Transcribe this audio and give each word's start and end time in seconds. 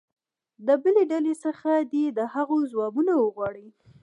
د 0.65 0.69
بلې 0.83 1.03
ډلې 1.11 1.33
څخه 1.45 1.69
دې 1.91 2.05
د 2.17 2.19
هغو 2.33 2.57
ځوابونه 2.71 3.11
وغواړي. 3.17 3.67